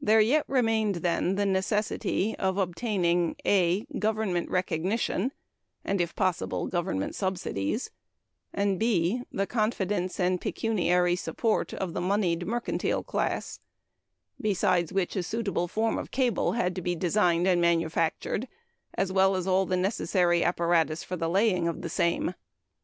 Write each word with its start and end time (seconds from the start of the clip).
There 0.00 0.20
yet 0.20 0.44
remained, 0.46 0.94
then, 1.02 1.34
the 1.34 1.44
necessity 1.44 2.36
of 2.38 2.56
obtaining 2.56 3.34
(a) 3.44 3.84
Government 3.98 4.48
recognition, 4.48 5.32
and, 5.84 6.00
if 6.00 6.14
possible, 6.14 6.68
Government 6.68 7.16
subsidies; 7.16 7.90
(b) 8.54 9.22
the 9.32 9.48
confidence 9.48 10.20
and 10.20 10.40
pecuniary 10.40 11.16
support 11.16 11.74
of 11.74 11.94
the 11.94 12.00
moneyed 12.00 12.46
mercantile 12.46 13.02
class; 13.02 13.58
besides 14.40 14.92
which 14.92 15.16
a 15.16 15.22
suitable 15.24 15.66
form 15.66 15.98
of 15.98 16.12
cable 16.12 16.52
had 16.52 16.76
to 16.76 16.80
be 16.80 16.94
designed 16.94 17.48
and 17.48 17.60
manufactured, 17.60 18.46
as 18.94 19.10
well 19.10 19.34
as 19.34 19.48
all 19.48 19.66
the 19.66 19.76
necessary 19.76 20.44
apparatus 20.44 21.02
for 21.02 21.16
the 21.16 21.28
laying 21.28 21.66
of 21.66 21.82
the 21.82 21.88
same. 21.90 22.34